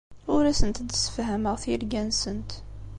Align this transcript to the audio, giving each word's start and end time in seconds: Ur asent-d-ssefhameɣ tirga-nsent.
Ur 0.33 0.43
asent-d-ssefhameɣ 0.45 1.55
tirga-nsent. 1.63 2.51